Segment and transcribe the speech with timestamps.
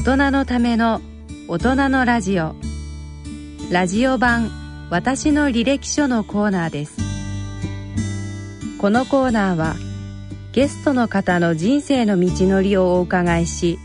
[0.00, 1.02] 大人のための
[1.46, 2.54] 大人のラジオ。
[3.70, 4.50] ラジオ版
[4.88, 6.96] 私の履歴書のコーナーです。
[8.78, 9.76] このコーナーは
[10.52, 13.78] ゲストの方の人生の道のりをお伺いし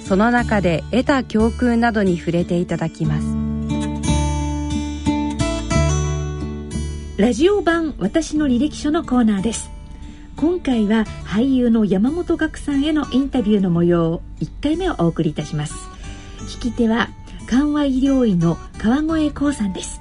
[0.00, 3.26] その中で得た教訓などに触れていただきます。
[7.18, 9.73] ラジオ版私の履歴書のコーナーです。
[10.36, 15.74] 今回は俳優の山本岳さんへのインタビューの模様を1回目をお送りいたします
[16.58, 17.08] 聞き手は
[17.46, 20.00] 緩和医療医の川越光さんです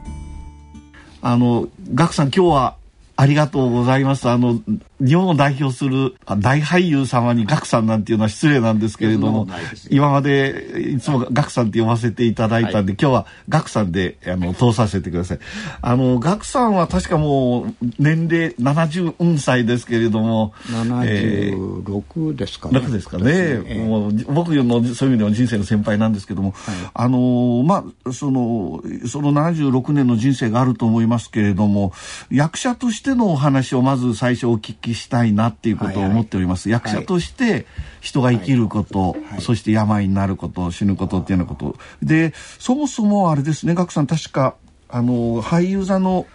[1.21, 2.77] あの岳さん今日は
[3.15, 4.27] ありがとうございます。
[4.27, 4.59] あの、
[5.05, 9.47] 日本を代表する大俳優様にガクさんなんていうのは失礼なんですけれども、
[9.89, 15.39] 今までいつもガクさんって呼ばせていただいたんで、はい、今日はガクさんであの通させてください。
[15.81, 22.79] あの、ガクさんは確かもう年齢70歳ですけれども、76ですかね。
[22.79, 23.23] 6ですかね。
[23.25, 31.91] えー、もう僕のそういう意味では人生の先輩なんですけども、はい、あの、まあ、その、その76年の人生があると思いますけれども、
[32.31, 36.69] 役者としてのお話をまず最初お聞きしたいなっていうことを思っております。
[36.69, 37.65] はいはい、役者として
[38.01, 41.77] 人が生きること、はい、そして病になること、死ぬことっていうようなこと。
[42.01, 44.55] で、そもそもあれですね、ガクさん確か、
[44.89, 46.25] あの、俳優座の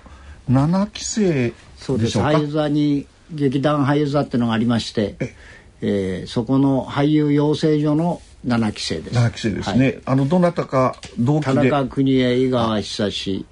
[0.50, 2.18] 7期生そうです。
[2.18, 5.34] 俳優座に、劇団俳優座っていうのがありまして、え
[5.80, 9.16] えー、そこの俳優養成所の7期生です。
[9.16, 9.86] 7期生ですね。
[9.86, 11.54] はい、あの、どなたか同期で？
[11.54, 13.46] 田中邦衛、井川久志、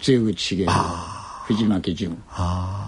[0.00, 0.66] 露口茂、
[1.46, 2.22] 藤巻淳。
[2.30, 2.85] ああ。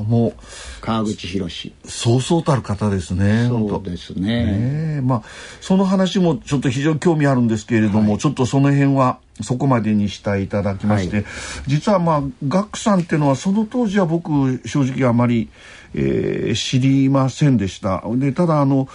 [0.00, 0.32] もう
[0.80, 4.96] 川口博そうそうたる方ですねそうですね。
[4.96, 5.22] ねまあ
[5.60, 11.24] その話もちょっと非常に興味あるんですけれども、はい、ちょっとその辺はそこまでにしていただきまして、はい、
[11.66, 15.50] 実はまあガックさんっていうのはその当時は僕正直あまり、
[15.94, 18.02] えー、知りませんでした。
[18.16, 18.88] でただあの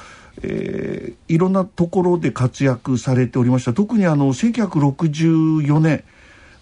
[0.44, 3.74] えー、いろんなところで活躍されておりました。
[3.74, 6.04] 特にあの1964年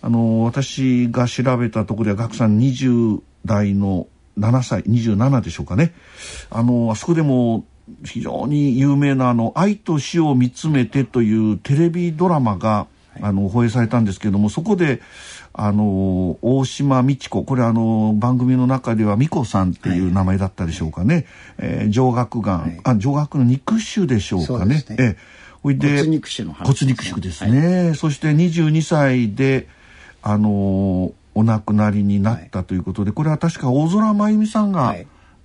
[0.02, 4.08] あの私が調べたところではガクさん20代の
[4.38, 5.94] 7歳27でしょうかね。
[6.50, 7.66] あのあそこでも
[8.04, 12.88] 非常に有名なあの「愛と死を見つめて」というテレビドラマが、
[13.22, 15.02] あの放映されたんですけれどもそこで
[15.54, 21.26] あの大島美智子これあの番組の中では美子さんっていう名前だったでしょうかね、はい、
[21.60, 24.84] えー、上顎がん、はい、あ上顎の肉腫でしょうかね。
[24.90, 24.96] ね。
[25.00, 25.18] え
[25.64, 29.68] ほいで骨肉腫の話、ね、骨肉腫ですね、はい、そして22歳で
[30.22, 34.96] あのお亡くなりになったということで、これは確か大空真由美さんが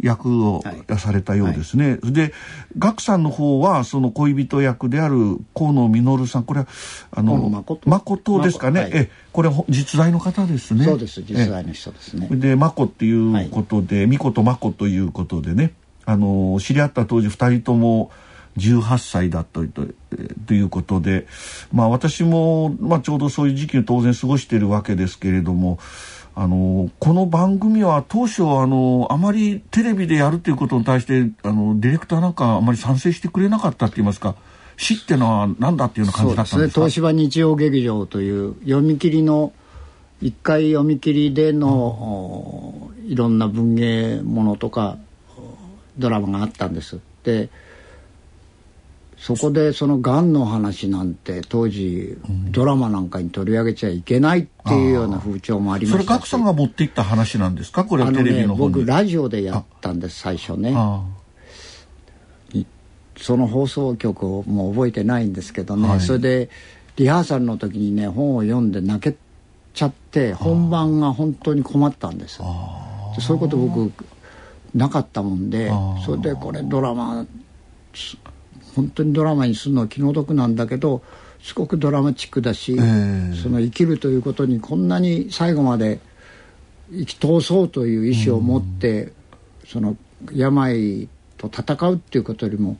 [0.00, 0.62] 役を
[0.98, 1.98] されたようですね。
[2.02, 2.32] はい、で
[2.76, 6.66] 岳さんの方はその恋人役である河野実さんこれは
[7.10, 7.48] あの
[7.84, 10.84] 誠ですかね、はい、えこれ実在の方ですね。
[10.84, 12.28] そうです実在の人ですね。
[12.30, 15.72] で眞子っていうことで、美子と眞子ということでね。
[16.06, 18.10] あの知り合った当時2人とも
[18.60, 19.86] 18歳だったと
[20.46, 21.26] ということで、
[21.72, 25.78] まあ、私も、まあ、ちょうどそういう時期を当然過ごしているわけですけれども
[26.34, 34.36] あのこの番組は当初あのあまりテレビでやるということに対してあのディレクターなんかあまり賛成してくれなかったって言いますか
[34.76, 36.80] 死ってのは何だっていう感じだったんですか？
[36.80, 39.52] 東芝日曜劇場という読み切りの
[40.22, 44.96] 一回読み切りでの、うん、いろんな文芸ものとか
[45.98, 47.00] ドラマがあったんです。
[47.24, 47.50] で
[49.20, 52.16] そこでそのがんの話なんて当時
[52.50, 56.06] ドラマなんかに取り上げちゃいけないっていうような風潮もありましたし。
[56.06, 57.84] それ賀来さんが持っていった話なんですか？
[57.84, 60.74] これはテレビのね、僕ラジオでやったんです最初ね。
[63.18, 66.48] その放送局をもう覚えてないんですけどね、はい、それで
[66.96, 69.18] リハーサルの時にね本を読んで泣け
[69.74, 72.38] ちゃって本番が本当に困ったんです。
[72.38, 73.92] そういうこと僕
[74.74, 75.70] なかったもんで
[76.06, 77.26] それでこれドラマ
[78.74, 81.02] 本当にドラマにするのは気の毒なんだけど
[81.42, 86.00] すごくドラマチックだし、えー、その生きるということにこんなに最後まで
[86.90, 89.12] 生き通そうという意志を持って、うん、
[89.66, 89.96] その
[90.32, 91.08] 病
[91.38, 92.76] と戦うっていうことよりも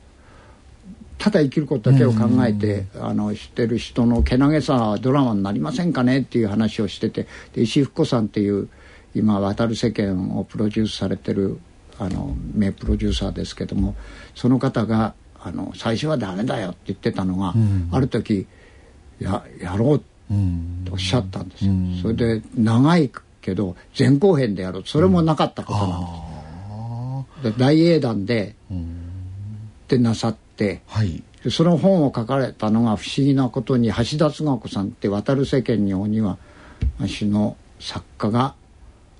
[1.17, 8.69] ただ生きることだけを考えて、うん、あの知ってる人のけなげさはドラマになりませんかねっていう話をしててで石井福子さんっていう
[9.13, 11.59] 今「渡る世間」をプロデュースされてる
[11.99, 13.95] あの名プロデューサーですけども
[14.33, 18.47] その方があの最初はダメだよって言ってたのが、うん、ある時
[19.19, 23.11] ややろうとおっしゃったんですよ、うん、それで長い
[23.41, 24.83] けど前後編でやろう。
[24.85, 28.75] それもなかったことなんです、で大英断で、っ
[29.87, 36.37] てなさって、はい、その本を書かれたのが不思議なことに橋田壽賀子さんって「渡る世間に鬼は
[36.99, 38.53] 私の作家が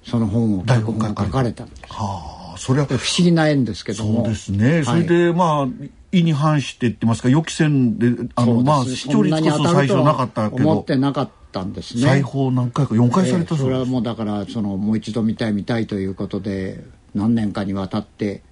[0.03, 0.83] その本を書
[1.13, 1.65] かれた。
[1.65, 1.81] んです。
[1.89, 4.23] はあそれは不思議な縁ですけども。
[4.23, 5.67] そうですね、それで、まあ
[6.11, 10.69] 意に反してってますか予期せんであのまあ視聴率こそ最初なかったけど。
[10.69, 12.01] 思ってなかったんですね。
[12.01, 16.83] 裁縫何回か4回されたそれはもうだからそのもう一度見たい見たいということで
[17.15, 18.43] 何年かにわたって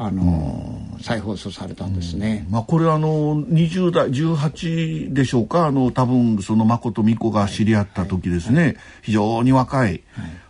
[0.00, 2.46] あの、再放送されたんですね。
[2.50, 8.66] まあ、これあの20代18でしょうかあの多分その誠美子が知り合った時ですね、はい。
[8.66, 10.04] はい、非常に若い。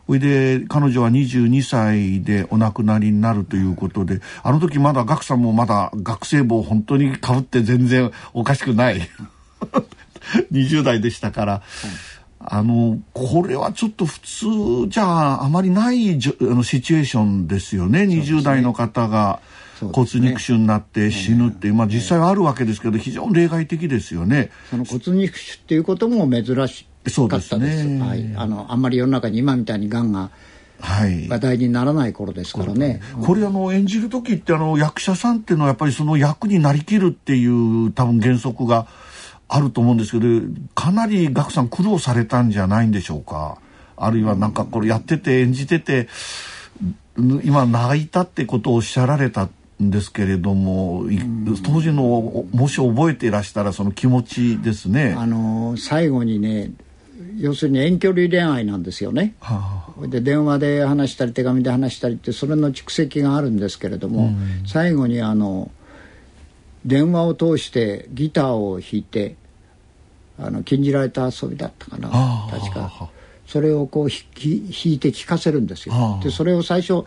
[0.09, 9.03] それで彼女は22歳でお亡くなりになるということであの時まだ岳さんもまだ学生帽本当にかぶって全然おかしくない。
[10.51, 11.53] 20代でしたから。
[11.53, 11.61] はい
[12.41, 18.07] あのこれはちょっと普通じゃあまりないじあのシチュエーションですよね。
[18.07, 18.15] ね。
[18.15, 19.41] 20代の方が
[19.93, 24.51] 骨肉腫になって死ぬっていう、まあ、実際はあるわけですけど非常に例外的ですよね。
[24.71, 26.87] その骨肉腫っていうことも珍し
[27.29, 27.85] かったです。
[27.85, 30.31] ね、はい、あのあんまり世の中に今みたいにがんが
[30.81, 33.01] 話題にならない頃ですからね。
[33.15, 38.87] はい、これあの演じる時ってあの役者さんっていうのはやっぱりその役になりきるっていう多分原則が
[39.49, 40.27] あると思うんですけど
[40.75, 43.59] かなり岳さん苦労されたんじゃないんでしょうか？
[43.97, 46.09] あるいはなんかこれやってて演じてて
[47.17, 49.49] 今泣いたってことをおっしゃられた
[49.83, 51.07] んですけれども、
[51.65, 55.17] 当時のもし覚えていらしたらその気持ちですね。
[55.19, 56.71] あの最後にね
[57.39, 59.35] 要するに遠距離恋愛なんですよね。
[59.41, 64.31] はあ、で電話で話したり手紙で話したりってそれの蓄積があるんですけれども、
[64.67, 65.71] 最後にあの
[66.85, 69.37] 電話を通してギターを弾いて
[70.39, 72.09] あの禁じられた遊びだったかな
[72.51, 73.11] 確か。
[73.47, 74.21] それをこう弾
[74.85, 76.21] いて聴かせるんですよ。
[76.23, 77.05] でそれを最初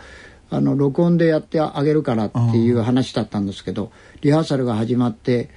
[0.50, 3.92] あの録音でやってあげるからっていう話だったんですけど
[4.22, 5.50] リハーサルが始まって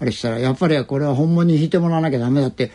[0.00, 2.72] あれしたらやっぱりこれは本物に弾いてもらわなきゃダメだって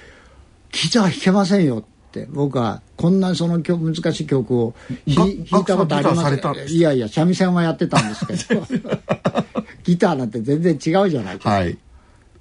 [0.72, 2.28] ギター弾けませんよって。
[2.32, 4.74] 僕はこんなその曲難しい曲を
[5.06, 8.66] 弾いたことありませんいやいや三味線はやってたんですけど。
[9.84, 11.78] ギターなんて全然違うじゃないか、はい、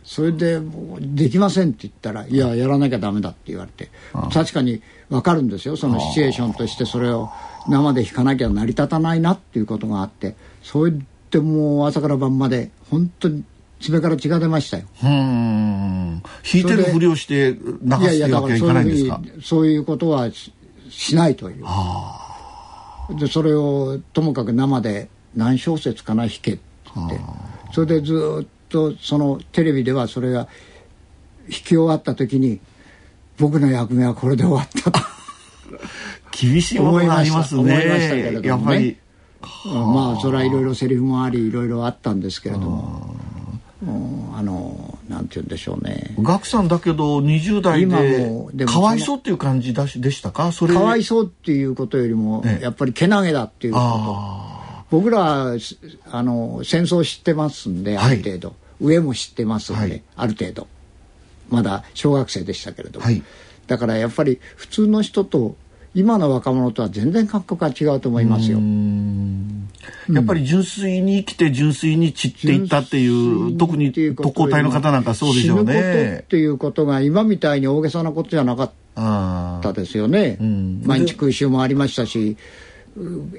[0.04, 0.60] それで
[1.00, 3.90] 「できません」って言ったら「いややらなきゃダメだ」って言われて。
[4.32, 4.80] 確かに
[5.10, 5.76] 分かるんですよ。
[5.76, 7.30] そのシチュエーションとしてそれを
[7.68, 10.36] 生で弾かなきゃ成り立たないなっていうことがあって。
[10.62, 13.44] そう言ってもう朝から晩まで本当に
[13.80, 20.30] 爪から血が出ましたようん弾いてるふりをして流すっていうわけはいかないんですかそういうことは
[20.90, 21.64] しないという
[23.18, 27.20] でそれをともかく生で何小節かな弾けってって
[27.72, 30.50] それでずっとそのテレビではそれが弾
[31.48, 32.60] き終わった時に
[33.38, 35.00] 僕の役目はこれで終わったと
[36.30, 38.96] 厳しいものがありますね思いましたけれども、ね、やっぱり
[39.64, 43.16] まあそれはいろいろセリフもありいろいろあったんですけれども
[44.34, 46.14] あのなんて言うんでしょうね。
[46.18, 47.86] 岳さんだけど20代
[48.56, 50.52] でかわいそうっていう感じだしでしたか？
[50.52, 53.80] それかわいそうっていうことよりも、やっぱりけなげだっていうこ
[54.90, 55.52] と僕ら
[56.10, 60.66] あの戦争知ってますんである程度、はい、上も知ってますんで、はい、ある程度。
[61.50, 63.22] まだ小学生でしたけれども、はい、
[63.66, 65.56] だからやっぱり普通の人と
[65.94, 68.58] 今の若者とは全然感覚が違うと思いますよ。
[70.12, 75.72] やっぱり純粋に生きて純粋に散っていったっていう特に特攻隊の方なんかそうでしょうね。
[75.72, 80.38] 死ぬことっていうことが今みたいに大げさなことじゃなかったですよね。
[80.84, 82.36] 毎日空襲もありましたし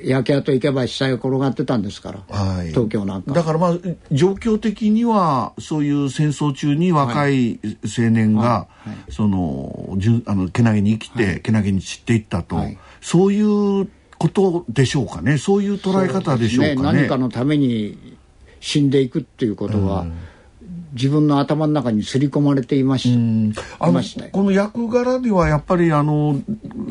[0.03, 3.33] 焼け跡行けば死体が転がってたんですから、はい、東京なんか。
[3.33, 3.77] だからまあ
[4.11, 8.89] 状況的にはそういう戦争中に若い青年が、はい。
[8.89, 12.57] はい、そのじゅあのけなげに生きて、けなげに散っていったと、
[13.01, 15.37] そういうことでしょうかね。
[15.37, 18.17] そういう捉え方でしょうかね、ね、何かのために
[18.59, 20.13] 死んでいくっていうことは、うん。
[20.93, 23.09] 自分の頭の中に刷り込まれていまし
[24.17, 26.41] たこの役柄ではやっぱりあの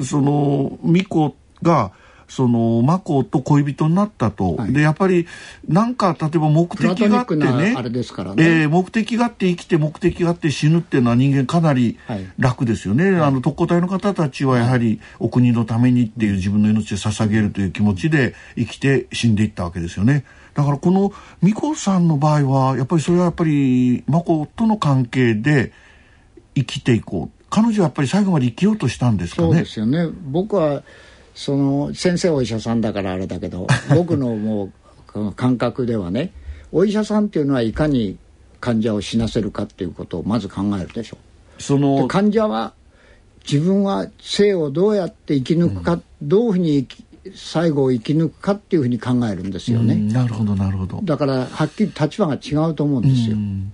[0.02, 1.92] その巫女が
[2.28, 5.26] そのマコと恋人になったと、はい、でやっぱり
[5.68, 7.74] なんか例えば目的があってね。
[7.76, 11.98] あれですからね、えー、目的があって生きて目的があって死ぬっていうのは人間かなり
[12.38, 20.24] 楽ですよね、はい、あの特攻隊の方たちはやはりお国のためにっていう自分の命を捧げるという気持ちで生きて死んでいったわけですよね。
[20.54, 21.12] だからこの
[21.42, 25.72] 美子さんの場合はやっぱりそれはやっぱりマコとの関係で
[26.54, 27.44] 生きていこう。
[27.50, 29.48] 彼女はやっぱり最後まで生きようとしたんですかね。
[29.48, 30.08] そうですよね。
[30.24, 30.82] 僕は
[31.34, 34.70] その先生お医者さんだからあれだけど 僕のも
[35.14, 36.32] う感覚ではね
[36.72, 38.16] お医者さんっていうのはいかに
[38.60, 41.18] 患者を死なせるかっていうことをまず考えるでしょ
[41.58, 42.72] その患者は
[43.44, 46.88] 自分は生をどうやって生き抜くか、うん、どういうふうに
[47.34, 49.94] 最後を生き抜くかっていうふうに考えるんですよね。
[49.94, 51.00] なるほどなるほど。
[51.02, 53.36] だからはっきり立場が違うと思うんですよ。
[53.36, 53.72] うん、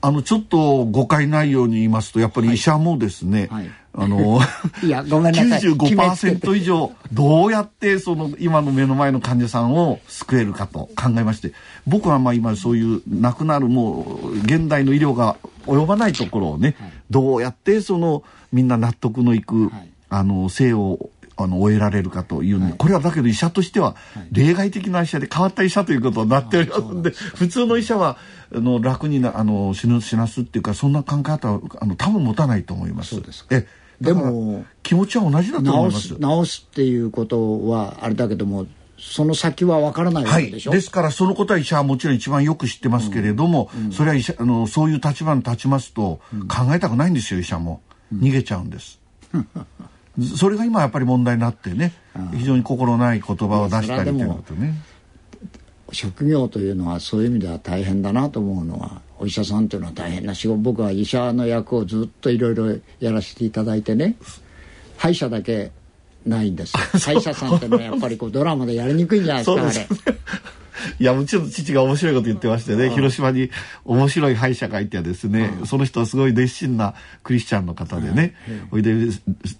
[0.00, 3.64] あのちょっと誤解ないように言いますとやっぱり医者もですね、はい。
[3.64, 4.40] はいあの
[4.84, 5.60] いやごめんなさい。
[5.72, 11.52] 95%以上どうやってその今の目の前の患者さんを救えるかと考えまして
[11.86, 15.36] 僕はまあ今そういう亡くなるもう現代の医療が
[15.66, 21.10] 及ばないところをね、はい、どうやってそのみんな納得のいく、はい、あの生を
[21.44, 23.96] あの終えられるかという、はい、これはだけど医者としては
[24.32, 28.18] 例外的な医者で変わった医者ということになっておりますので普通の医者は
[28.54, 33.14] あの楽になあの死ぬ死なすっていうかそんな考え方はあの多分持たないと思います。
[33.14, 33.66] そうですえ
[34.00, 36.08] でも気持ちは同じだと思います。
[36.08, 36.16] 治
[36.46, 38.66] すっていうことはあれだけども
[38.98, 47.80] その先は分からないわけでしょ、はい、ですからそのことは医者はもちろん一番よく知ってますけれども、うんうん、それは医者あのそういう立場に立ちますと考えたくないんですよ医者も、
[48.14, 49.00] 逃げちゃうんです。
[50.36, 51.92] それが今やっぱり問題になってね
[52.32, 54.74] 非常に心ない言葉を出したりということね。
[55.92, 60.58] 職業というのはそういう意味では大変だなと思うのはお医者さんというのは大変な仕事。
[60.60, 64.16] 僕は医者の役をずっといろいろやらせていただいてね
[64.96, 65.72] 歯医者だけ
[66.26, 66.74] ないんです。
[66.78, 70.18] よ歯医者さんってのはやっぱりこうドラマでやりにくいんじゃないですかあれ。
[70.98, 73.50] いや、うちの父が面白いこと言ってましてね、広島に
[73.84, 78.34] 面白い歯医者がいてですね、その人はすごい熱心なクリスチャンの方でね、
[78.70, 78.94] ほいで、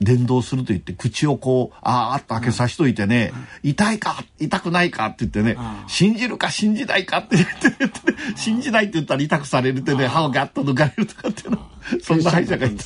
[0.00, 7.92] 伝道すると言って、口をこう、あーっと開けさしといてね、痛いか痛くないかって言ってね、信じるか信じないかって言ってね、
[8.36, 11.70] 信じないって言ったら痛くされるってね、歯をガッと抜かれるとかっていうの、
[12.02, 12.84] そんな歯医者がいて。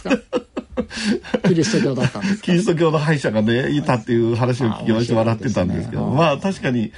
[1.47, 6.93] キリスト教だったんですキリスト教の歯医者がね、いたっていう話を聞きまして笑ってたんですけど、まあ確かに、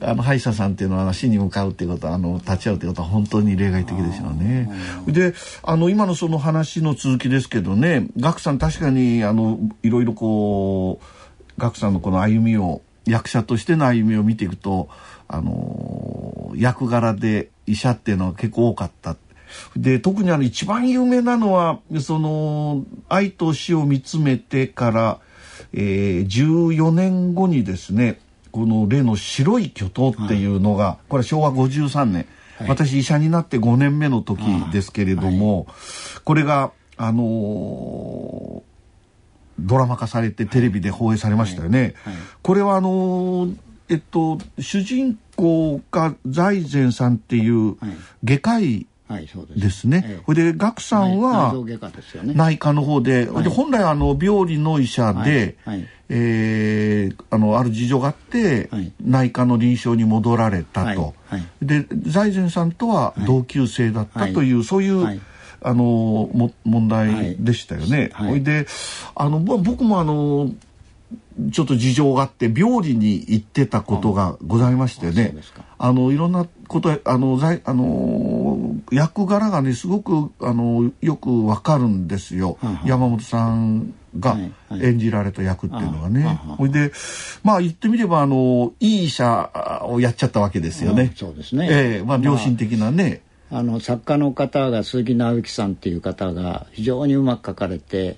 [0.00, 4.70] あの歯医者さんっていうのは死に向かうっていうことはあの立ち会うっていうことは本当に例外的でしょうね。
[5.08, 14.88] であの今のその話の続きですけどね岳さん確かにあのいろいろこう岳さんのこの歩みを役者としての歩みを見ていくと
[15.26, 19.16] あの役柄で医者っていうのは結構多かった。
[19.76, 25.18] で特にあの一番有名なのはその愛と死を見つめてから、
[25.72, 32.26] えー、14年後にですねこの例の白い巨頭っていうのが、はい、これは昭和53年、
[32.58, 38.62] はい、私医者になって5年目の時ですけれども、はい、これがあのー、
[39.60, 41.94] ドラマ化されてテレビで放映されましたよね。
[42.42, 43.56] これはあのー、
[43.88, 47.76] えっと主人公が財前さんっていう
[48.24, 49.88] 外科医はい、そうです。
[49.88, 50.20] ね。
[50.26, 51.54] それで岳さんは
[52.24, 58.68] 内科の方で、はい、で本来あの病理の医者で、はい、えー、あのある事情があって、
[59.00, 61.14] 内科の臨床に戻られたと。
[61.62, 65.20] で財前さんとは同級生だったという、そういう、
[65.60, 68.10] あのも問題でしたよね。
[68.12, 68.66] はい、で
[69.14, 70.52] あの僕もあの
[71.52, 75.36] ちょっと事情があって病理に行ってたことがございましてね
[75.78, 84.36] あのいろんなことあのあの役柄がねすごくあのよくわかるんですよ、は山本さんが
[84.70, 86.24] 演じられた役っていうのがね。
[86.56, 86.92] ほ、いで
[87.42, 89.50] まあ言ってみればあのいい医者
[89.84, 91.12] をやっちゃったわけですよね。
[91.14, 91.68] そうですね。
[91.70, 93.22] ええー、まあ良心的なね。
[93.50, 98.16] まあ、あの作家の方が鈴木直之さんっていう方が非常にうまく書かれて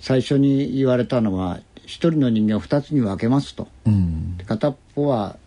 [0.00, 5.38] 最初に言われたのは一人の人間を二つに分けますと、うん、片っぽは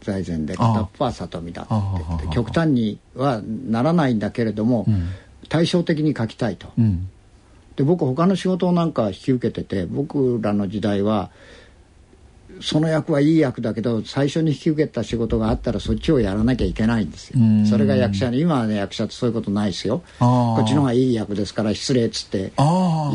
[0.00, 5.10] 財前で片っぽは里見だって極端にはならないんだけれども、うん、
[5.48, 7.08] 対照的に書きたいと、うん、
[7.76, 11.30] で僕他の仕事をなんか引き受けてて僕らの時代は
[12.60, 17.38] その役はいい役だけど最初に引き受けた仕事があったらそっちをやらなきゃいけないんですよ。
[17.68, 20.02] それが役者に今はね役者ってそういうことないですよ。
[20.18, 22.52] こっちの方がいい役ですから失礼っつって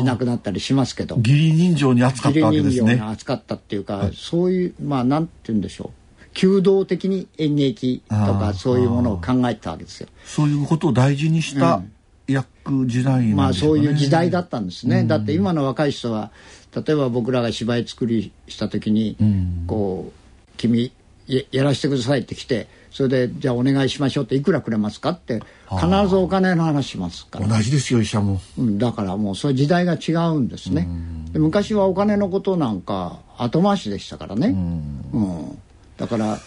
[0.00, 2.76] いなくなったりしますけど義理人情に扱ったわけですね。
[2.76, 6.02] 義理人情に扱ったっていうか、はい、そういうまあなんて言うんでしょう。
[6.34, 10.08] 弓道的に演劇とかそういうものを考えたわけですよ。
[10.24, 11.82] そういうことを大事にした、
[12.26, 12.46] 役
[12.86, 16.30] 時代、ね、まあそういう時代だったんですね、だって今の若い人は
[16.74, 20.12] 例えば僕らが芝居作りした時に、うん、こう
[20.56, 20.92] 「君
[21.28, 27.46] やらせてください」って来てそれで「じゃあお願いしましょう」っていくらくれますかって必ずお金の話しますから。
[27.46, 30.88] 同じですよ医者も、うん、だからもうそういう時代が違うんですね。
[31.32, 34.48] で昔はお金のことなんか後回しでしたからね。
[34.48, 35.58] うん、
[35.98, 36.38] だから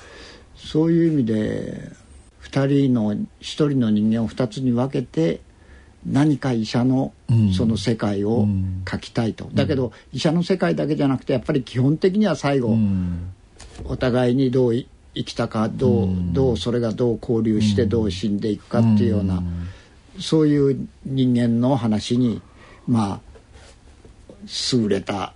[0.56, 1.92] そういう意味で
[2.44, 5.42] 2人の1人の人間を2つに分けて
[6.06, 7.14] 何か医者の
[7.56, 8.48] その世界を
[8.90, 12.78] 書きたいと、だけど医者の世界だけじゃなくてやっぱり基本的には最後、
[13.86, 19.42] お互いにどう生きたかどう,、どうそれがどう交流してどう死んでいくかっていうような、
[20.20, 22.42] そういう人間の話に
[22.88, 23.20] まあ
[24.74, 25.34] 優れた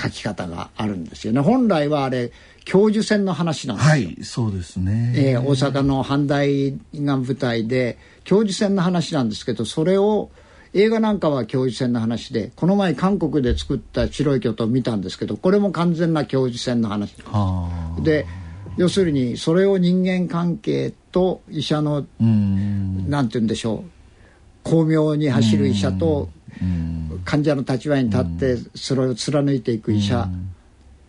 [0.00, 1.40] 書き方があるんですよね。
[1.40, 2.32] 本来はあれ
[2.64, 3.90] 教授選の話なんですよ。
[3.90, 6.72] はいそうですね、えー、大阪の阪大
[7.04, 10.30] が舞台で教授選の話なんですけどそれを
[10.74, 17.14] 映画なんかは教授選の話でこの前韓国で作った白い巨塔を見たんですけどこれも完全な教授選の話
[18.02, 18.26] で
[18.76, 23.90] 要するにそれを人間関係と医者のなんて言うんでしょう
[24.64, 26.30] 巧妙に走る医者と
[27.24, 30.28] 患者の立場に立ってそれを貫いていく医者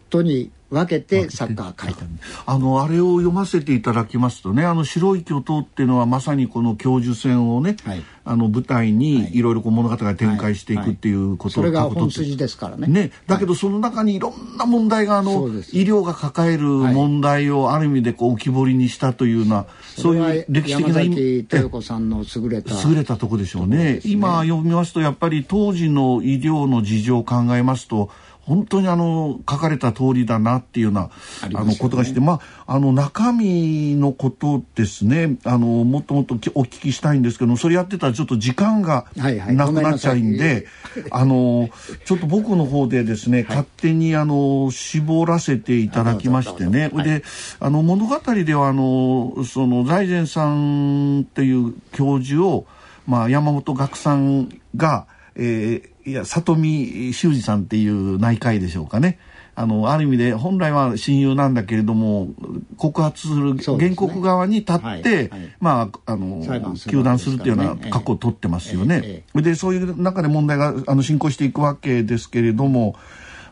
[0.09, 2.03] とに分けてサッカー書いた
[2.45, 9.43] あのあれを読ませていただきますとねあの白い巨塔っていうのはまさにこの教授選をね、はい、あの舞台にい。
[9.43, 11.71] ろいろ物語が展開していくっていうことを、はい。
[11.71, 12.87] はい、それが本筋ですからね。
[12.87, 13.11] ね。
[13.27, 22.73] だけどその中にいろんな問題があの、医療が抱える問題をある意味でこう浮き彫りにしたというような、そういう歴史的な山崎豊子さんの優れた。
[22.87, 28.09] 優れたとこでしょうね、ね、今読みますとやっぱり当時の医療の事情を考えますと
[28.45, 31.09] 本当にあの書かれた通りだなっていうような
[31.41, 35.37] あ、ね、のことがしてまああの中身のことですね。
[35.45, 40.65] あのもっともっとお聞きしたいんですけどそれやってたらちょっと時間がなくなっちゃうんで、はいはい、
[41.11, 41.69] あの
[42.05, 47.23] ちょっと僕の方でですね、はい、勝手にあの絞らせていただきましてね、はい、で
[47.59, 52.65] あの物語ではあのその財前さんっていう教授を、
[53.07, 59.19] まあ、山本学さんが、えー、いや里見修二さんっていう内科医でしょうかね。
[59.55, 62.29] あのある意味で本来は親友なんだけれども
[62.77, 69.01] 告発する原告側に立って、はいはい、まああの糾弾するっていうような格好を取ってますよね。
[69.03, 69.41] ええ。
[69.41, 72.95] でそういう中で問題があの進行していくわけですけれども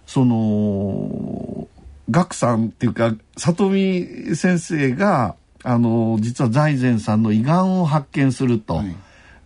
[0.08, 1.68] その
[2.10, 8.76] 岳さんっていうか里見先生があの実は財前さんの胃がんを発見すると。
[8.76, 8.96] はい。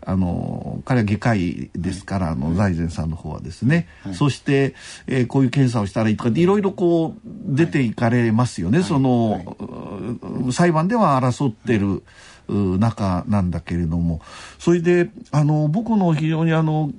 [0.07, 4.75] あの彼は外科医ですから、あの財前さんの方はですね、はい、そして、
[5.07, 12.03] えー、こういう検査をしたらいいとかいろいろこう出ていかれますよね、はい、その、はい、裁判では争ってる。
[12.47, 14.21] 中なんだけれども。
[14.59, 16.91] それであの僕の非常にあの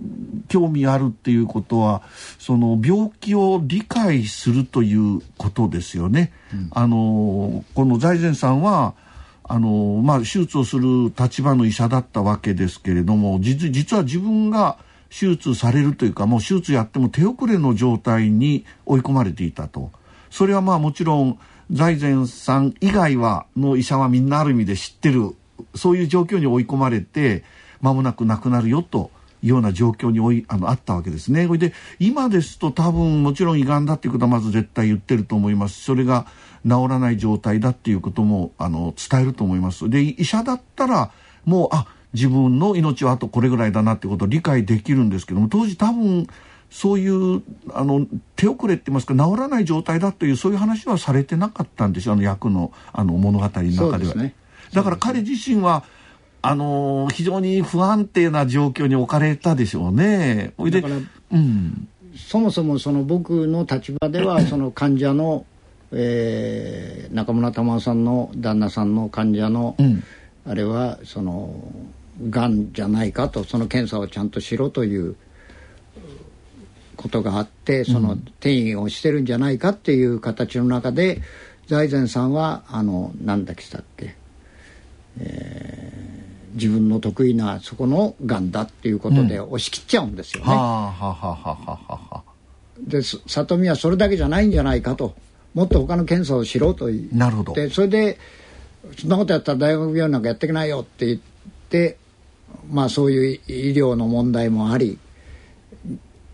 [0.49, 2.03] 興味あるっていうことは
[2.39, 6.33] その病気を理解するということですよね。
[6.53, 8.95] うん、あのこの財前さんは
[9.49, 14.77] あのまあ、手術をする立場の医者だったわけですけれども実は自分が
[15.09, 19.93] 手術されるというかもう手術やっても手遅れの状態に追い込まれていたと
[20.31, 21.39] それはまあもちろん
[21.71, 25.37] 財前さん以外はの医者はみんなある意味で知ってる
[25.75, 27.45] そういう状況に追い込まれて
[27.81, 29.11] 間もなく亡くなるよと
[29.43, 31.47] いうような状況においあのあったわけですね。
[31.47, 35.83] それで今ですと多分もちろん胃がんだっていうことはまず絶対言ってると思います。
[35.83, 36.27] それが
[36.67, 39.89] 治らない状態だっていうこともあの伝えると思います。
[39.89, 41.11] で医者だったら
[41.45, 46.27] もうあ自分の命はあとこれぐらいだなってことを理解できるんですけども当時多分
[46.71, 54.15] そういうあの手遅れって言いますか治らない状態だというそういう話はされてなかったんですよあの役のあの物語の中では。
[54.15, 54.35] ね、
[54.73, 55.85] だから彼自身は
[56.43, 60.53] あの非常に不安定な状況に置かれたでしょうね。
[60.59, 60.97] だから、
[61.33, 65.45] うん、そもそもその僕の立場では その患者の
[65.93, 70.03] えー、中村玉緒さんの旦那さんの患者の、うん、
[70.47, 71.55] あれはその
[72.31, 75.17] がんじゃないかとその検査をちゃんとしろという
[76.97, 81.21] ことがあってその転移をしてるんじゃないかっていう形の中で
[81.67, 84.17] 財前さんはあの何だっけしたっけ、
[85.21, 90.53] えー、自分の得意なそこのがんだっていうことで押し切っちゃうんですよね。
[92.81, 95.15] で里見はそれだけじゃないんじゃないかと。
[95.57, 98.19] もっと他の検査をしろと言ってなるほどそれで
[98.99, 101.19] そんなことやったら大学病院なんかやっていけないよって言っ
[101.71, 101.97] て
[102.71, 104.99] まあそういう医療の問題もあり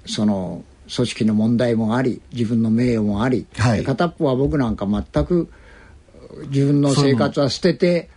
[0.07, 5.49] その組織の問題もあり自分の名誉もあり、はい、片っぽは僕なんか全く
[6.49, 8.11] 自分の生活は捨てて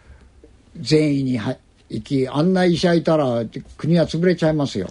[0.76, 3.44] 善意に行きあんな医者いたら
[3.78, 4.90] 国は潰れちゃいますよ。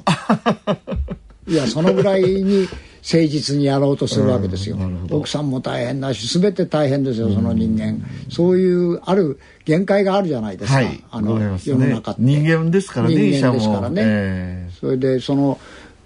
[1.48, 2.68] いやそのぐらいに
[3.04, 4.78] 誠実にやろうとするわけですよ、
[5.10, 12.22] 奥さんも大変だし全て大変ですよその人間、そういうある限界があるじゃないですか、はい、あの、ね、世の中って。
[12.22, 15.60] 人間ですからね人間ですからね、えー、それでその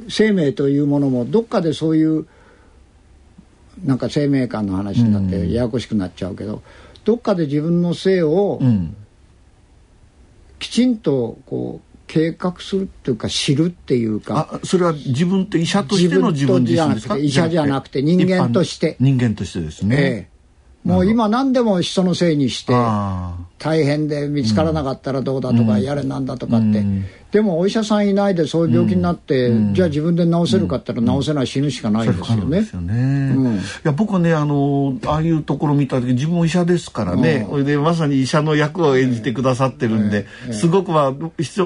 [0.08, 2.26] 生命というものもどっかでそういう
[3.84, 6.62] なんか生命感の話になってややこしくなっちゃうけど、
[7.04, 8.60] どっかで自分の性を
[10.58, 17.16] きちんとこう計画するっていうか知るっていうかあそれは自分って医者としての自分自身ですか？
[17.16, 18.96] 医者じゃなくて人間として。
[18.98, 20.28] 人間としてですね、え
[20.86, 22.72] え、もう今何でも人のせいにして
[23.58, 26.82] 大変で見つからなかったらどうだとか、うん、やれなんだとかって
[27.30, 33.60] でもお医者さんいないでそういう病気になって、うん、じゃあ自分で治せるかったら治せない、死ぬしかないですよね。
[33.84, 41.12] いや僕ねあのああいうところ見た時自分も医者ですからね、それでまさに医者の役を演じてくださってるんで、すごくまあ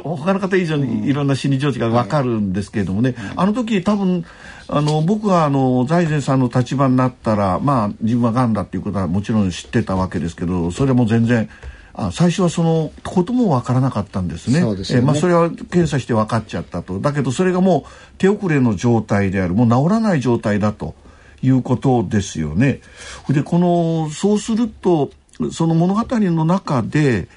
[0.01, 4.25] 他の方以上にいろんな心理状況がわかるんですけれどもね、あの時多分
[4.66, 11.48] あの僕はあの財前さんの立場になったらまあ自分はがんだっていうことはもちろん知ってたわけですけどそれも全然。
[11.95, 14.61] あ最初はそのことも分からなかったんですね。
[14.61, 17.01] そねえまあ、それは検査して分かっちゃったと。
[17.01, 19.55] だけどそれがもう手遅れの状態である。
[19.55, 20.95] もう治らない状態だと
[21.43, 22.81] いうことですよね。
[23.29, 25.11] で、この、そうすると、
[25.51, 27.29] その物語の中で、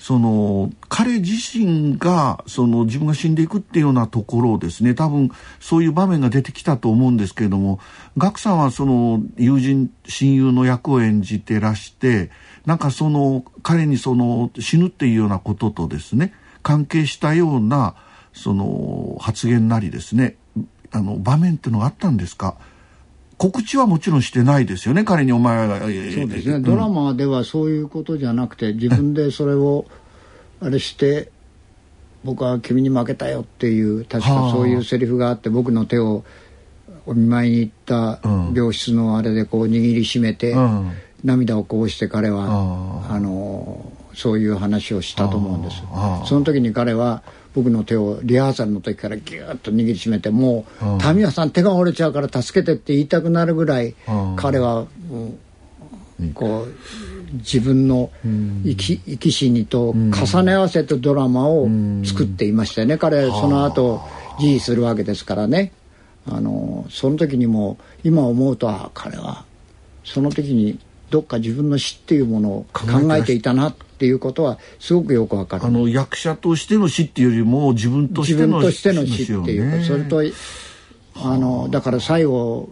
[0.00, 7.80] その彼自身がその自分が死んでいくっていうようなところをですね多分そういう場面が出てきたと思うんですけれども
[8.16, 12.30] 岳さんはその友人親友の役を演じてらして
[12.70, 17.96] なんかその彼にその死ぬっていうようなこととですね関係したような
[18.32, 20.36] その発言なりですね
[20.92, 22.54] あの場面っていうのがあったんですか？
[23.38, 25.80] 告知はもちろんしてないですよね彼にお前は。
[25.80, 29.86] そうですね、うん、ドラマではそういうことじゃなくて自分でそれを
[30.60, 31.32] あれして
[32.22, 36.22] 僕は君に負けたよっていう確かそういうセリフがあって僕の手を
[37.04, 38.20] お見舞いに行った
[38.54, 40.92] 病室のあれでこう握りしめて、うん
[41.24, 45.82] 涙をこうして彼はあのそういう話をしたと思うんです。
[46.26, 47.22] その時に彼は
[47.54, 53.94] 僕の手をリハーサルの時からギュッと握りしめてもう「民谷さん手が折れちゃうから助けて」って言いたくなるぐらい
[54.36, 54.86] 彼は、
[56.18, 58.10] うん、こう自分の
[58.64, 61.68] 生き生き死にと重ね合わせてドラマを
[62.04, 62.98] 作っていましたよね。
[62.98, 64.00] 彼その後
[64.38, 65.72] 辞意するわけですからね。
[66.26, 69.44] あのその時にも今思うとあ彼は
[70.04, 70.78] その時に
[71.10, 75.64] どっか自分の死っていうものを考えていたなっていうことはすごくよくわかる。
[75.64, 80.22] あの役者としての死っていうよりも自分としての死っていうかそれと
[81.16, 82.68] あのだから最後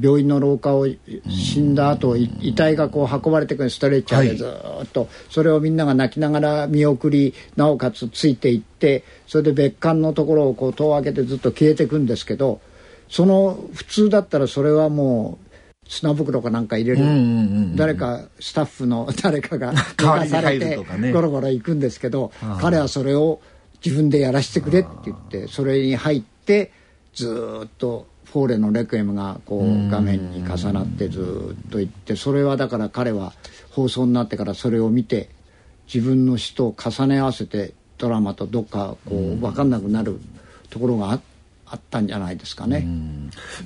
[0.00, 0.86] 病院の廊下を
[1.28, 4.46] 死んだ後遺体がこう運ばれてくるストレッチャーでず
[4.84, 12.60] っとそれをみんなが泣きながら見送りなおかつついていってそれで別館のところをこう戸を開けてずっと消えていくんですけど
[13.08, 15.47] その普通だったらそれはもう
[15.88, 20.76] 砂袋かなんか入れる、誰かスタッフの 誰かが 寝かされて
[21.12, 23.40] ゴロゴロ行くんですけど、彼はそれを
[23.84, 26.72] 自分でやらせてくれって言ってそれに入って
[27.14, 33.32] ずっとフォーレのレクイエムがこう画面に重なってずっといってそれはだから彼は
[33.70, 35.30] 放送になってからそれを見て
[35.92, 40.20] 自分の死と重ね合わせてドラマとどっかこう分かんなくなる
[40.68, 41.37] ところがあって。
[41.70, 42.86] あったんじゃないですかね。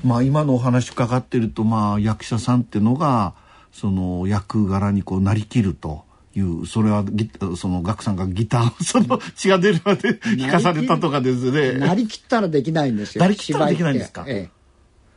[0.05, 3.35] まあ今のお話伺ってるとまあ役者さんっていうのが
[3.73, 6.05] その役柄にこうなりきると。
[6.35, 11.73] いうそれはギそのガクさんがギターをその血が出るまで 弾かされたとかですね。
[11.73, 13.21] なりきったらできないんですよ。
[13.23, 14.25] なりきったらできないんですか？
[14.27, 14.51] ええ、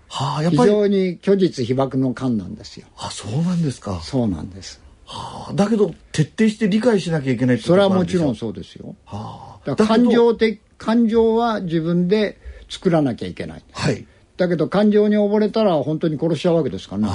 [0.10, 2.88] はあ、やっぱり非常に虚実被爆の感なんですよ。
[2.98, 4.02] あ、そうなんですか。
[4.04, 4.82] そうなんです。
[5.06, 8.96] はあ、だけど徹底して理解しなきゃいけないそれはもちろんそうですよ。
[9.06, 14.06] はあ、感情的感情は自分で作らなきゃいけない、はい、
[14.38, 17.10] だけど感情に溺れたら本当に殺しちゃうわけですからね。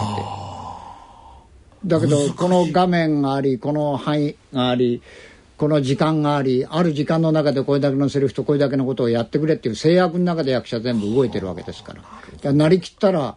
[1.85, 5.03] だけどこの画面がありこの範囲があり
[5.57, 12.03] この時間がありある時間の中でこれだけのセリフとこれだけのことをやってくれっていう制約の中で役者全部動いてるわけですから。
[12.03, 12.09] か
[12.43, 13.37] らなりきったら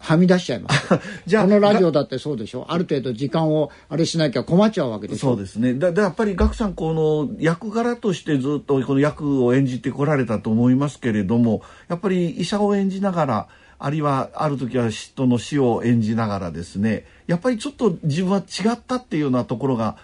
[0.00, 0.98] はみ出しちゃいます。
[1.26, 2.66] じゃあこのラジオだってそうでしょ？
[2.68, 5.20] ある程度時間をあれしなきゃ困っちゃうわけでしょ？
[5.20, 5.74] そうですね。
[5.74, 19.96] だだやっぱり岳さんこの役柄としてずっとこの役を演じてこられたと思いますけれどもやっぱり医者を演じながらあるいはある時は人の死を演じながらですねやっぱりちょっと自分は違ったっていうようなところが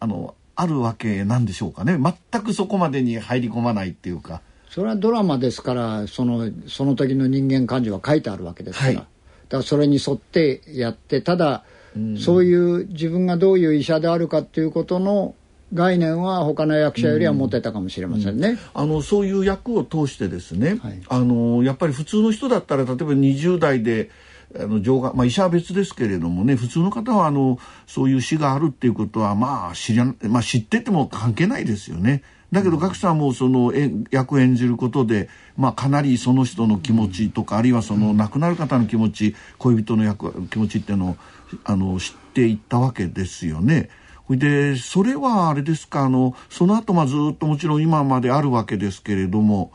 [0.00, 1.98] あのあるわけなんでしょうかね。
[1.98, 4.40] 全くそこまでに入り込まないっていうか。
[4.68, 9.06] それはドラマですからそのその時の人間感情は書いてあるわけですから、はい
[9.48, 11.64] だそれに沿ってやってただ、
[11.96, 15.34] うん、そういう自分がどういう医者であるかっていうことの
[15.72, 18.48] 概念は他の役者よりは持てたかもしれませんね。
[18.48, 24.10] うんうん、あのそういう役を通してですね、はい、あのやっぱり普通の人だったら例えば20代で
[24.56, 32.22] あの情が、まあ、医者は別ですけれどもね普通の方はあのそういう死があるっていうことはまあ知ら、まあ、知ってても関係ないですよね。
[32.54, 33.72] だけど岳さんもその
[34.12, 41.16] 役を演じることで、まあ、かなりその人の気持ちとかあるいはその亡くなる方の気持ち恋人の役気持ちっていうのを
[41.64, 43.90] あの知っていったわけですよね。
[44.30, 49.72] でそれはあれですかあのその後まあずっともちろん今まであるわけですけれども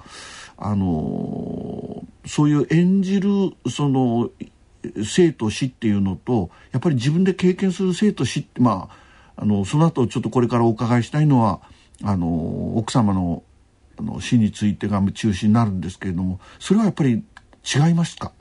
[0.58, 3.30] あのそういう演じる
[3.70, 4.32] その
[5.04, 8.90] 生と死っていうのとやっぱり自分で経験する生と死ってま
[9.36, 11.60] ああのその後ちょっとこれからお伺いしたいのは
[12.04, 13.44] あの奥様の
[14.00, 17.24] あの死についてが中心になるんですけれどもそれはやっぱり
[17.64, 18.32] 違いますか？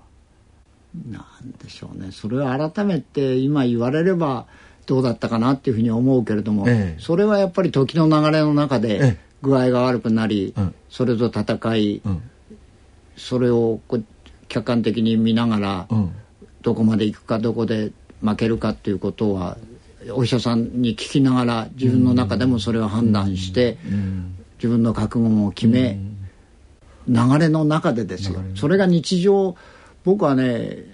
[1.11, 2.13] なんでしょうね。
[2.13, 4.47] それは改めて今言われれば
[4.87, 12.23] どうだったかなっていうふうに思うけれども、ええ、それはやっぱり時の流れの中で具合が悪くなり、え、それと戦い、うん、
[13.17, 14.05] それをこう
[14.49, 16.13] 客観的に見ながら、うん、
[16.63, 17.93] どこまで行くかどこで
[18.23, 19.59] 負けるかっていうことは
[20.11, 25.99] お医者さんに聞きながら自分の中でもそれを判断して、うん、自分の覚悟を決め、
[27.09, 28.41] 流れの中でですよ。
[28.55, 29.57] それが日常
[30.05, 30.85] 僕はね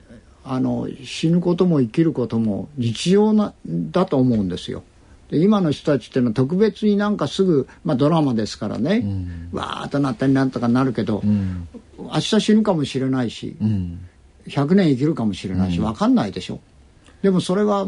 [0.45, 4.83] あの死ぬことも生きることも日常なだと思うんですよ。
[5.31, 11.67] で今の人たちっていうのは特別になんかすぐ、まあ、ドラマですからね、うん、わーっとなったりなんとかなるけど、うん、
[11.99, 14.07] 明日死ぬかもしれないし、うん、
[14.47, 16.61] 100年生きるかもしれないし、分かんないでしょ。
[17.25, 17.87] でもそれは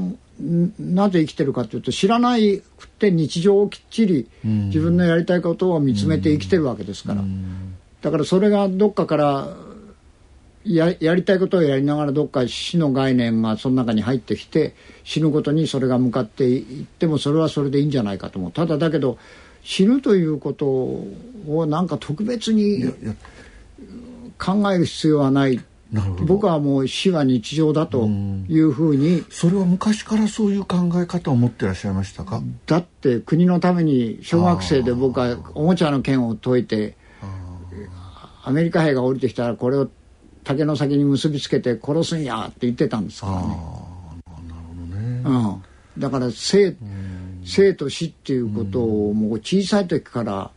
[0.78, 7.22] なぜ生きてるかというと知らないくて日常をきっちり自分のやりたいことを見つめて生きてるわけですから。
[8.00, 9.54] だからそれがどっかから
[10.64, 18.52] ややりたいことをやりながらどっか死の概念がその中に入ってきて死ぬことにそれが向かっていってもそれはそれでいいんじゃないかと思う。
[18.52, 19.18] ただだけど
[19.62, 22.86] 死ぬということをなんか特別に
[24.38, 25.60] 考える必要はない
[26.26, 29.24] 僕はもう死は日常だというふうに。
[29.30, 32.42] それは昔からそういう考え方を持ってらっしゃいましたか？
[32.66, 36.96] だって国のために小学生で僕はおもちゃの剣を解いて
[38.44, 39.88] アメリカ兵が降りてきたらこれを
[40.44, 43.48] 竹の先に結びつけて殺すんやって言ってたんですからね。
[43.48, 43.56] なる
[44.62, 46.76] ほどね、うん、だから生
[47.44, 50.50] 生と死っていうことをもう小さい時から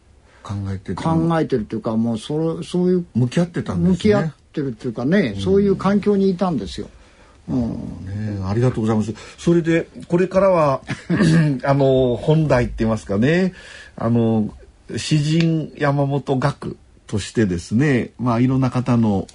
[0.43, 3.91] 考えて考えてるっていうかもうそそういう向き合ってたんですね。
[3.91, 6.89] 向き合ってるっていうかね、そういう環境にいたんですよ。
[7.47, 7.69] うん、
[8.05, 9.13] ね、ありがとうございます。
[9.37, 10.81] それでこれからは
[11.63, 13.53] あの本題って言いますかね、
[13.95, 14.53] あの
[14.97, 19.27] 詩人山本学としてですね、まあいろんな方の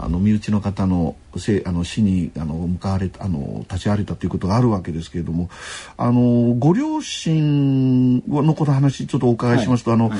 [0.00, 5.50] あの身内の方のせあの死にあの向かわれたあの立ち会われたということがあるわけですけれども
[5.96, 10.18] あのご両親のこの話ちょっとお伺いしますと、はい、あの、はい、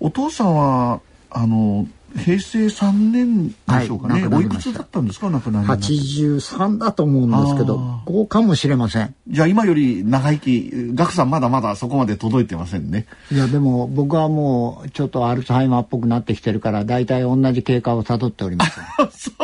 [0.00, 1.00] お父さんは
[1.30, 3.54] あの平成3年で
[3.86, 5.30] しょうかね、はい、おいくつだったんですか？
[5.30, 9.14] 亡くなり83だと思うんですけどここかもしれません。
[9.28, 13.06] じゃあ今より長生き岳さんまだまだそこまで届いてませんね。
[13.30, 18.80] いやでも僕はもうちょっとアルツハイマーっぽくなってきてるから大体同じ経過をたどっております。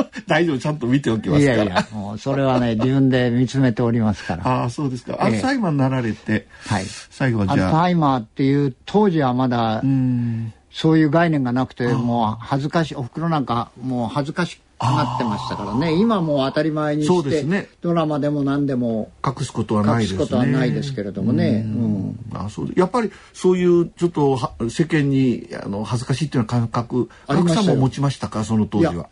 [0.26, 4.46] 大丈夫ちゃんと見ておきますいやいやもうそれはね自分で見つめておりますから。
[4.62, 5.16] ああそうですか。
[5.20, 6.84] アルツハイマーになられて、はい。
[7.10, 7.54] 最後はじゃあ。
[7.54, 15.94] アルツハイマーっていう当時はまだうんそういう概念がなくてもう恥ずかしいおふくろなんかもう恥ずかしくなってましたからね。
[15.94, 21.64] 今もう当たり前にして、ね、ドラマでも何でも隠すことはないです、ね、隠すことはないですけれどもね。
[21.66, 22.68] うん、あそう。
[22.76, 28.44] やっぱりそういうちょっと世間にあの恥ずかしいっていう感覚ありまさんも持ちましたか？
[28.44, 29.08] その当時は。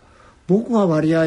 [0.47, 1.25] 僕は割合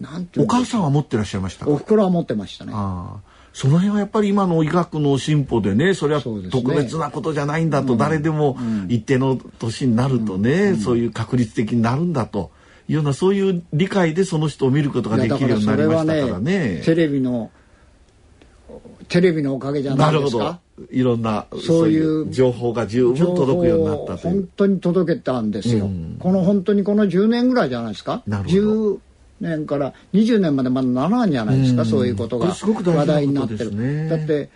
[0.00, 2.70] なんてお母さんは持ってらっしゃいましたおふくろは持ってましたね。
[2.72, 3.16] あ
[3.56, 12.50] その辺はやっぱり今の医学の進歩でねそれは特別なことじゃないんだと、誰でも一定の年になるとね、そういう確率的になるんだと
[12.86, 16.82] いうようなそういう理解でその人を見ることができるようになりましたからね。
[16.84, 17.50] テレビの
[19.08, 20.60] テレビのおかげじゃないですか。
[20.90, 28.22] いろんなそういう情報が十分届くようになったと本当に届けたんですよ、うん、この本当にこの10年ぐらいじゃないですか。
[28.26, 29.00] なるほど
[29.40, 32.54] 年から20年までまだならんじゃないですか、そういうことが。
[32.54, 33.74] 話題になってる。
[33.74, 34.48] ね、だって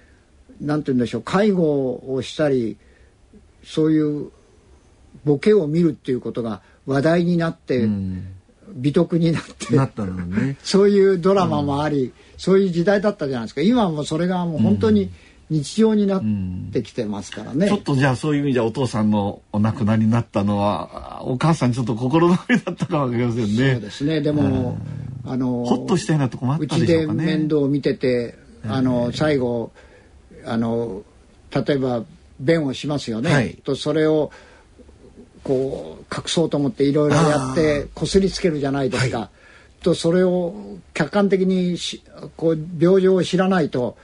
[0.61, 2.77] なんて言うんでしょう介護をしたり
[3.65, 4.31] そういう
[5.25, 7.89] ボケを見るっていうことが話題になって、
[8.75, 13.61] 美徳になってね、 そういうドラマもあり、そういう時代だったじゃないですか。
[13.61, 15.11] 今もそれがもう本当に、
[15.51, 16.23] 日常になっ
[16.73, 23.73] てきてますからね、ちょっとじゃあそういう意味じゃお父さんのお亡くなりになったのはお母さんちょっと心の上だったかもしれませんね。
[23.73, 24.21] そうですね。
[24.21, 24.79] でも、
[25.27, 27.25] あのほっとしたようなとこもあったでしょうかね。
[27.25, 29.73] うちで面倒を見ててあの最後
[30.45, 31.03] あの
[31.51, 32.05] 例えば
[32.39, 34.31] 便をしますよね、はい、とそれを
[35.43, 39.31] こう隠そうと思っていろいろやってこすりつけるじゃないですか、は
[39.81, 42.03] い、とそれを客観的にし
[42.37, 43.97] こう病状を知らないと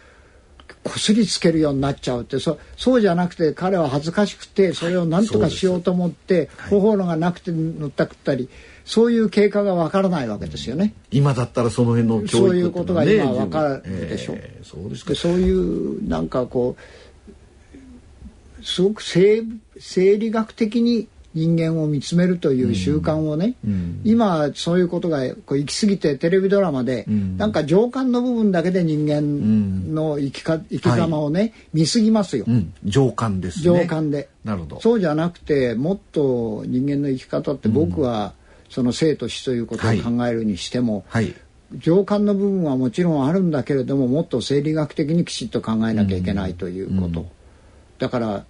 [0.85, 8.49] こすりつけるようになっちゃうってそそうじゃなくて彼は恥ずかしくてそれを何とかしようと思って方法論がなくて塗ったくったり
[8.85, 10.95] そういう経過がわからないわけですよね。
[11.11, 14.37] 今だったらその辺のね、そういうことが今わかるでしょう。
[14.39, 19.43] えー、そうですかそういうなんかこうすごく生
[19.79, 32.47] 生理学的に人間を見つめるという習慣をね、うん、今そういうことがこう行き過ぎてテレビドラマで、うん、なんか情感の部分だけで人間の生きか生き様をね、はい、見過ぎますよ、
[32.85, 34.31] 情感です、ね、情感で。
[34.45, 34.81] なるほど。
[34.81, 38.33] そうじゃなくてもっと人間の生き方って僕は、
[38.71, 41.35] その生と死ということを考えるにしても、はい、はい
[41.79, 47.27] 情感の部分はもちろんあるんだけれどももっと生理学的にきちっと考えなきゃいけないということ、
[47.99, 48.45] だから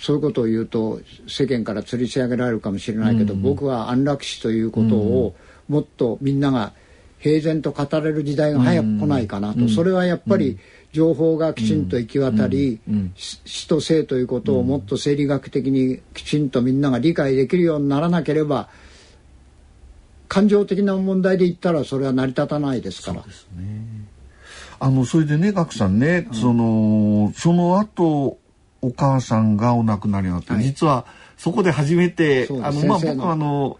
[0.00, 5.36] そういうことを言うと世間から吊り上げられるかもしれないけど、うん、僕は安楽死ということを
[5.68, 6.72] もっとみんなが
[7.18, 10.58] 平然と語れる時代が早く来ないかなと、うん、それはやっぱり
[10.92, 18.70] 情報がきちんと行き渡り、うん、死と生ということをもっと生理学的にきちんとみんなが理解できるようにならなければ
[20.28, 23.20] 感情的な問題で言ったらそれは成り立たないですから。
[23.20, 24.10] そうですね。
[24.82, 28.38] あのそれでね岳さんね、そのその後
[28.82, 33.78] お母さんがお亡くなりになって、はい、実はそこで初めてあのまあ僕はあの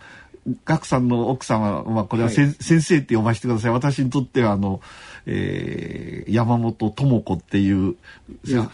[0.64, 3.70] 岳さんの奥様はこれは、はい、先生って呼ばせてください。
[3.72, 4.80] 私にとってはあの、
[5.26, 7.96] えー、山本智子っていう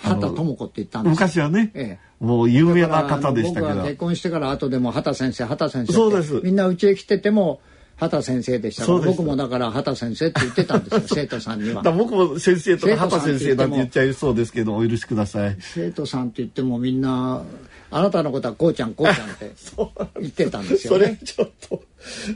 [0.02, 3.82] 畑智子って言ったんです昔はね、ええ、もう有名な方でしたけど。
[3.82, 6.40] 結婚してから後でも畑先生畑先生そうです。
[6.44, 7.60] みんなうちへ来てても
[7.96, 11.82] 畑先生でしたから僕もだから畑先生って言ってたんですよ 生徒さんには。
[11.82, 15.56] 僕も先生とか畑先生なんて言っちゃいそうですけどお許しください。
[15.60, 17.42] 生徒さんって言ってもみんな
[17.90, 19.52] あなたのことはこうちゃんこうちゃんって
[20.20, 21.04] 言ってたんですよね。
[21.04, 21.82] それちょっと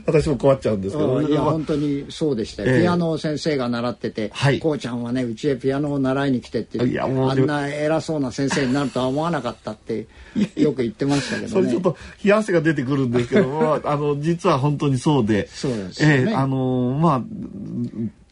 [0.05, 10.07] 私も困っちゃうんですけど、いや本当にそうでしたよ、えー、ピアノを先生が習ってて、はい、こうちゃんはねうちへピアノを習いに来てってあんな偉そうな先生になるとは思わなかったって
[10.55, 11.49] よく言ってましたけどね。
[11.49, 15.47] それちょっと冷や汗が出てくるんですけど もあの実は本当にそうで。
[15.47, 17.21] そうですね、えー、あのまあ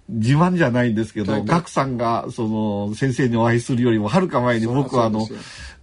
[0.10, 5.28] 自慢じゃないんですけど、ガクさんがその先生にお会いするよりもはるか前に僕はあの、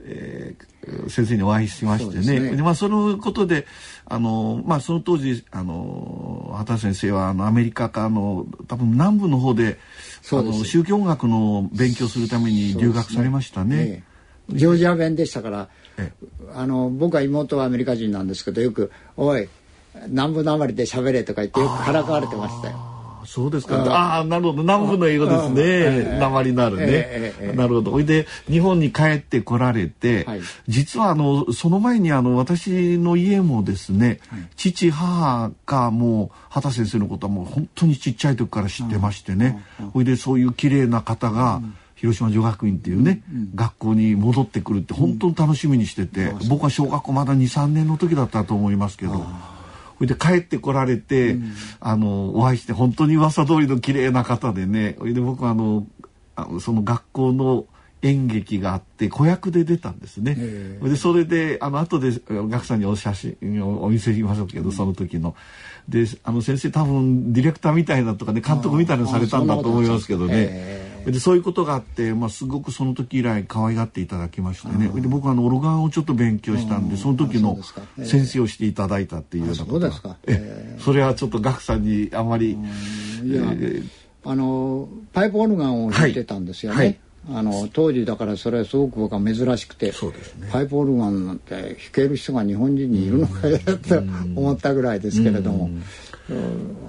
[0.00, 0.66] えー、
[1.08, 2.40] 先生にお会いしましてね。
[2.40, 3.66] で、ね、まあ、そのことで、
[4.04, 9.78] あの、まあ、その当時、あの、畑先生は、あの、アメリカか、の、多分南部の方で、
[10.32, 13.76] あの、宗教音楽の勉強するために留学されましたね。
[13.76, 14.04] ね
[14.48, 15.68] ジョージア弁でしたから、
[16.54, 19.48] あの、僕は妹はアメリカ人なんですけど、よく、おい、
[20.08, 22.95] 南部なまりで喋れとか言ってよくからかわれてましたよ。
[23.26, 23.76] そうですか。
[23.76, 24.62] ああ、なるほど。
[24.62, 26.18] 南部の英語ですね。
[26.18, 27.54] 鉛なるね。
[27.54, 27.90] なるほど。
[27.90, 30.26] ほいで、日本に帰ってこられて、
[30.68, 34.20] 実はあの、その前にあの、私の家もですね、
[34.56, 39.62] 父、母がもう、畑先生のことはもう本当にちっちゃい時から知ってましてね。
[39.92, 41.60] ほいで、そういう綺麗な方が、
[41.96, 43.22] 広島女学院っていうね、
[43.54, 49.26] 学校に戻ってくるって本当に楽しみにしてて、僕は小学校まだ2、3年の時だったと思いますけど、
[49.96, 54.96] それで帰ってこられて、うん、あのお会いして本当に噂通りの綺麗な方でね。
[54.98, 55.86] それで僕はあの
[56.34, 57.66] あのその学校の
[58.02, 60.34] 演劇があって子役で出たんですね。
[60.82, 65.34] でそれであの後で学さんにお写真をお見せしましょうけど、その時の。
[65.88, 70.84] であの先生多分ディレクターみたいなとかね監督みたいなのされたんだと思いますけどね。
[71.06, 74.88] でそういうことがあって、まあ、すごくその時以来可愛がっていただきましてね。
[74.88, 77.56] で僕はあのオルガンをちょっと勉強したんでその時の
[78.04, 80.16] 先生をしていただいたっていうようなことが。
[80.26, 82.58] えそれはちょっと岳さんにあまり。
[83.24, 83.44] いや、
[84.24, 86.76] あのパイプオルガンを弾いてたんですよね。
[86.76, 86.86] はい。
[86.86, 89.92] はいあの当時だからそれはすごく僕は珍しくて、ね、
[90.52, 93.98] パイプオルガンなんて弾ける人が日本人にいるのかよと
[94.34, 95.70] 思ったぐらいですけれども。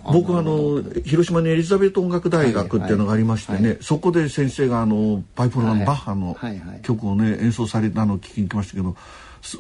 [0.04, 6.36] 僕はあの広島にエリザベート音楽大学っていうのがありましてね、はいはい、そこで先生があのパイプオルガン、バッハの
[6.82, 8.96] 曲をね演奏されたのを聞きに来ましたけど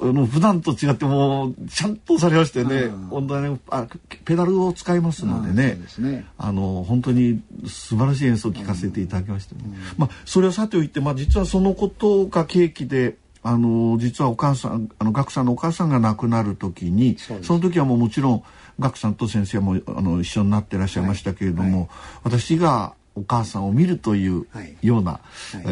[0.02, 3.88] あの普段と違ってもうちゃんとされましてね、本当ねあ
[4.26, 6.26] ペダルを使いますのでねね。
[6.38, 18.44] あの本当に素晴らしい演奏を聴かせていただきましたね、うん、まあそれはさておいて、まあ、実はそのことが契機であの実はお母さんあの岳さんのお母さんが亡くなる時にその時はもうもちろん
[18.80, 21.74] 岳さんと先生もあの一緒になってらっしゃいましたけれども、はい。
[21.74, 21.90] はい、
[22.26, 24.46] 私がお母さんを見るという
[24.82, 25.20] ような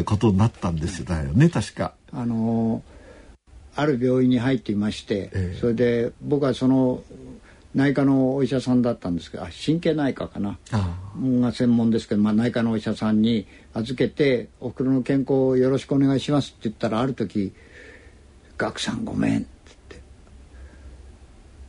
[0.04, 1.14] ことになったんですよ。
[1.14, 1.94] ね確か。
[2.12, 2.82] あの
[3.76, 7.02] ある病院に入っていまして、えー、それで僕はその
[7.74, 10.58] 内科のお医者さんだったんですけど神経内科かな。
[11.16, 17.52] が専門ですけど、まあ、内科のお医者さんに預けて「おふくろの健康をよろしくお願いします」って言ったらある時
[18.56, 19.46] 「岳さんごめん」って
[19.90, 20.02] 言って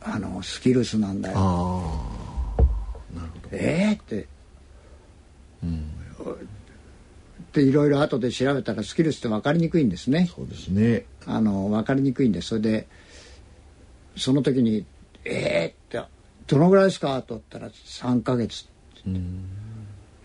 [0.00, 1.34] あのスキルスなんだよ」
[3.14, 3.48] なるほど。
[3.52, 4.26] えー、って。
[5.62, 5.90] うん
[7.58, 10.30] でいろいろ後で調べたらスキルスって分かりにくいんですね。
[10.34, 12.88] そうですねあの分かりにくいんですそれで
[14.16, 14.86] その時に
[15.24, 16.08] 「えー、って
[16.46, 18.64] どのぐらいですか?」と言ったら「3ヶ月」
[19.08, 19.20] って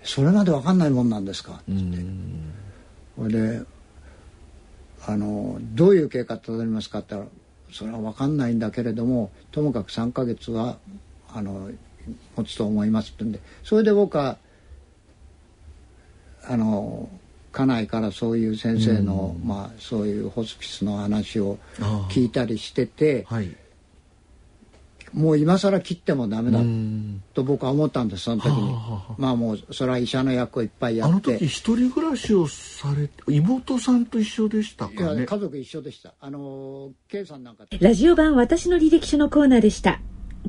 [0.03, 1.97] それまで分かんないもんなんですか?」って言って
[3.17, 3.29] それ
[3.59, 3.61] で
[5.05, 7.31] あの「どういう経過たどりますか?」って言ったら
[7.73, 10.77] それは分かんないんだけれどもともかく3ヶ月は
[11.33, 11.71] あの
[12.35, 14.37] 持つと思いますってんでそれで僕は
[16.45, 17.09] あの
[17.53, 21.59] 家内からそういう先生の、うん、まあ、そういうホスピスの話を
[22.09, 23.55] 聞いたりしてて、はい、
[25.13, 26.59] もう今更切ってもダメだ
[27.35, 28.75] と僕は思ったんですその時に。
[29.17, 31.13] まあもうそれは医者の役をいっぱいやって。
[31.13, 35.25] あの時一人暮らしをされて妹さんと一緒でしたかね？
[35.25, 36.15] 家族一緒でした。
[36.19, 39.99] あの K さんなんかラジオ版私の履歴書のコーナーでした。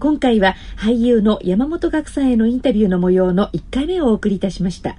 [0.01, 4.97] 今回は俳優の山本岳さんへのインタビューの模様の1回目をお送りいたしました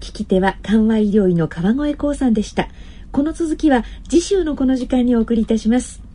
[0.00, 2.68] 聞き手は緩和医療医の川越光さんでした。
[3.12, 6.13] この続きは次週のこの時間にお送りいたします。